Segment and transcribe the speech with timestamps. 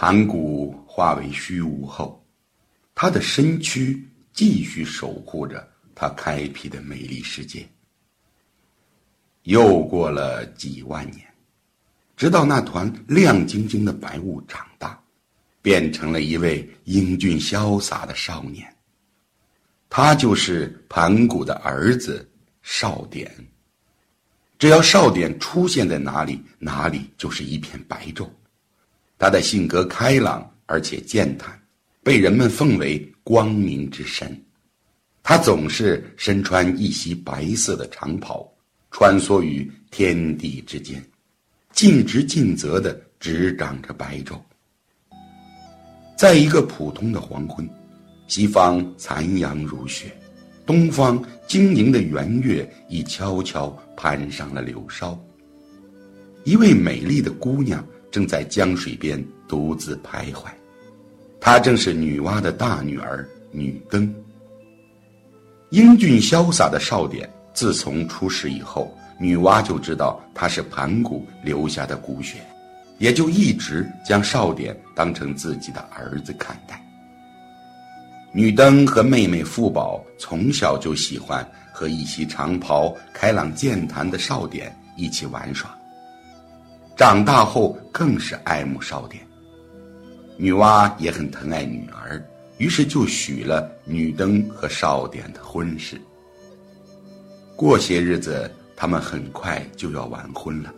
[0.00, 2.24] 盘古化为虚无后，
[2.94, 4.00] 他的身躯
[4.32, 7.68] 继续守护着他开辟的美丽世界。
[9.42, 11.26] 又过了几万年，
[12.16, 14.96] 直到那团亮晶晶的白雾长大，
[15.60, 18.72] 变成了一位英俊潇洒的少年。
[19.90, 22.24] 他就是盘古的儿子
[22.62, 23.28] 少典。
[24.60, 28.30] 只要少典出现在哪里，哪里就是一片白昼。
[29.18, 31.60] 他的性格开朗而且健谈，
[32.02, 34.40] 被人们奉为光明之神。
[35.22, 38.50] 他总是身穿一袭白色的长袍，
[38.90, 41.04] 穿梭于天地之间，
[41.72, 44.38] 尽职尽责地执掌着白昼。
[46.16, 47.68] 在一个普通的黄昏。
[48.28, 50.14] 西方残阳如血，
[50.66, 55.18] 东方晶莹的圆月已悄悄攀上了柳梢。
[56.44, 60.46] 一位美丽的姑娘正在江水边独自徘徊，
[61.40, 64.12] 她正是女娲的大女儿女登。
[65.70, 72.38] 英俊潇洒的少典，自从出世以后，女娲就知道他是盘古留下的骨血，
[72.98, 76.82] 也就一直将少典当成自己的儿子看待。
[78.32, 85.77] 女登和妹妹富宝从小就喜欢和一袭长袍、开朗健谈的少典一起玩耍。
[86.98, 89.24] 长大后更是爱慕少典。
[90.36, 92.20] 女娲也很疼爱女儿，
[92.56, 95.96] 于是就许了女登和少典的婚事。
[97.54, 100.74] 过些日子，他们很快就要完婚了，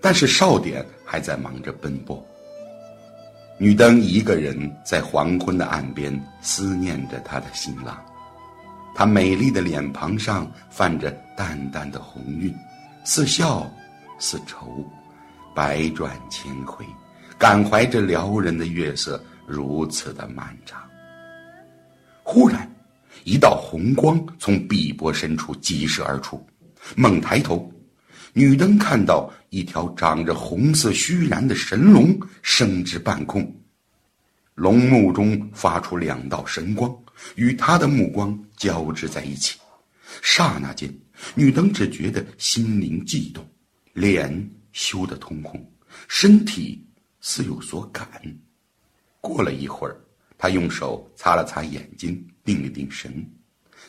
[0.00, 2.20] 但是少典还在忙着奔波。
[3.56, 7.96] 女登一个人在黄昏的岸边思念着她的新郎，
[8.92, 12.52] 她美丽的脸庞上泛着淡淡的红晕，
[13.04, 13.72] 似笑
[14.18, 14.84] 似愁，
[15.54, 16.84] 百转千回，
[17.38, 20.82] 感怀着撩人的月色如此的漫长。
[22.22, 22.68] 忽然，
[23.22, 26.44] 一道红光从碧波深处激射而出，
[26.96, 27.70] 猛抬头。
[28.32, 33.54] 女灯看到一条长着红色须髯的神龙升至半空，
[34.56, 36.92] 龙目中发出两道神光，
[37.36, 39.56] 与她的目光交织在一起。
[40.20, 40.92] 刹那间，
[41.36, 43.46] 女灯只觉得心灵悸动，
[43.92, 45.66] 脸羞得通红，
[46.06, 46.86] 身体
[47.22, 48.06] 似有所感。
[49.22, 49.98] 过了一会儿，
[50.36, 53.26] 他用手擦了擦眼睛，定了定神，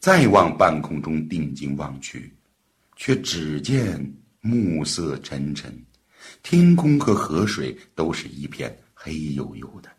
[0.00, 2.34] 再往半空中定睛望去，
[2.96, 4.10] 却只见。
[4.40, 5.76] 暮色沉沉，
[6.44, 9.90] 天空和河水都是一片黑黝黝的，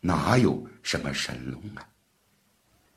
[0.00, 1.86] 哪有什么神龙啊？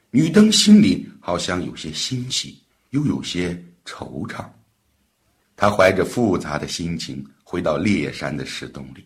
[0.09, 3.53] 女灯心里好像有些欣喜，又有些
[3.85, 4.49] 惆怅。
[5.57, 9.06] 他怀着复杂的心情回到烈山的石洞里。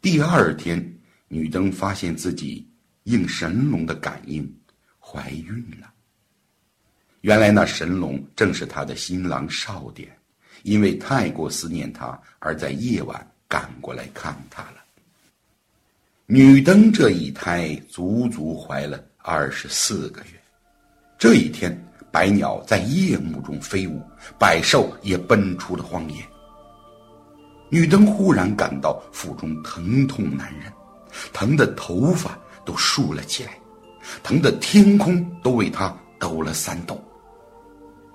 [0.00, 0.82] 第二天，
[1.28, 2.68] 女灯发现自己
[3.04, 4.52] 应神龙的感应，
[4.98, 5.88] 怀孕了。
[7.20, 10.10] 原来那神龙正是她的新郎少典。
[10.62, 14.82] 因为太过思念他，而在夜晚赶过来看他了。
[16.24, 20.42] 女灯这一胎足足怀了二十四个月。
[21.18, 21.78] 这一天，
[22.16, 24.00] 百鸟在夜幕中飞舞，
[24.38, 26.24] 百兽也奔出了荒野。
[27.68, 30.72] 女灯忽然感到腹中疼痛难忍，
[31.34, 33.58] 疼得头发都竖了起来，
[34.22, 36.98] 疼得天空都为她抖了三抖。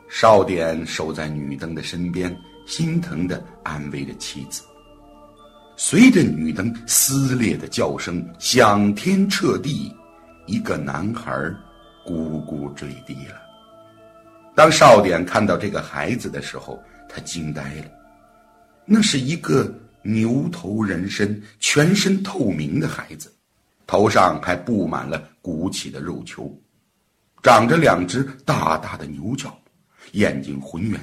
[0.10, 2.36] 少典守在女灯的身边，
[2.66, 4.64] 心疼地安慰着妻子。
[5.78, 9.96] 随着女灯撕裂的叫声响天彻地，
[10.48, 11.32] 一个男孩
[12.04, 13.51] 咕咕坠地了。
[14.62, 16.80] 当少典看到这个孩子的时候，
[17.10, 17.86] 他惊呆了。
[18.86, 19.74] 那是一个
[20.04, 23.34] 牛头人身、全身透明的孩子，
[23.88, 26.56] 头上还布满了鼓起的肉球，
[27.42, 29.60] 长着两只大大的牛角。
[30.12, 31.00] 眼睛浑圆，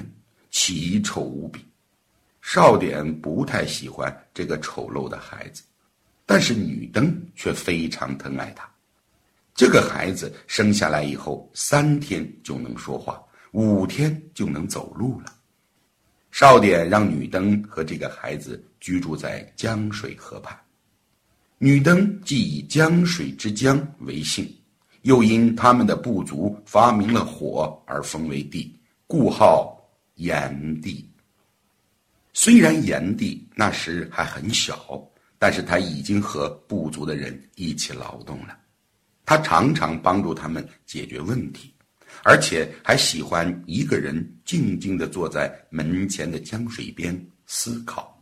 [0.49, 1.59] 奇丑无比。
[2.39, 5.63] 少典不太喜欢这个丑陋的孩子，
[6.25, 8.65] 但是女登却非常疼爱他。
[9.53, 15.35] 这个孩子生下来以后，三天就能说话，五天就能走路了。
[16.31, 20.57] 少典让女登和这个孩子居住在江水河畔。
[21.57, 24.47] 女登既以江水之江为姓，
[25.01, 28.73] 又因他们的部族发明了火而封为帝。
[29.07, 29.75] 故号
[30.15, 31.09] 炎帝。
[32.31, 35.03] 虽然炎帝那时还很小，
[35.39, 38.55] 但是他已经和部族的人一起劳动了。
[39.25, 41.73] 他常常帮助他们解决问题，
[42.23, 48.18] 而且还喜欢一个人静静地坐在门前的江水边思考。